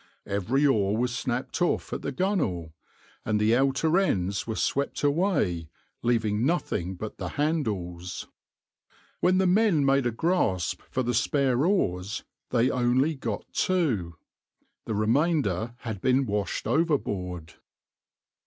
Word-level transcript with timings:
Every 0.25 0.65
oar 0.65 0.97
was 0.97 1.15
snapped 1.15 1.61
off 1.61 1.93
at 1.93 2.01
the 2.01 2.11
gunwale, 2.11 2.73
and 3.23 3.39
the 3.39 3.55
outer 3.55 3.99
ends 3.99 4.47
were 4.47 4.55
swept 4.55 5.03
away, 5.03 5.69
leaving 6.01 6.43
nothing 6.43 6.95
but 6.95 7.19
the 7.19 7.27
handles. 7.37 8.27
When 9.19 9.37
the 9.37 9.45
men 9.45 9.85
made 9.85 10.07
a 10.07 10.11
grasp 10.11 10.81
for 10.89 11.03
the 11.03 11.13
spare 11.13 11.63
oars 11.67 12.23
they 12.49 12.71
only 12.71 13.13
got 13.13 13.45
two 13.53 14.15
the 14.85 14.95
remainder 14.95 15.75
had 15.81 16.01
been 16.01 16.25
washed 16.25 16.65
overboard. 16.65 17.53